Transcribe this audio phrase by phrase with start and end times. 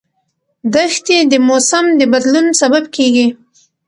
[0.73, 3.27] دښتې د موسم د بدلون سبب کېږي.